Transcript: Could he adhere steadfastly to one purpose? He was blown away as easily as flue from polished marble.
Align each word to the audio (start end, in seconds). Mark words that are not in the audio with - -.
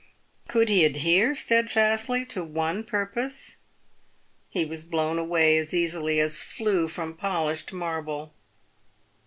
Could 0.47 0.67
he 0.67 0.83
adhere 0.83 1.35
steadfastly 1.35 2.25
to 2.29 2.43
one 2.43 2.83
purpose? 2.83 3.57
He 4.49 4.65
was 4.65 4.83
blown 4.83 5.19
away 5.19 5.59
as 5.59 5.75
easily 5.75 6.19
as 6.19 6.41
flue 6.41 6.87
from 6.87 7.13
polished 7.15 7.71
marble. 7.71 8.33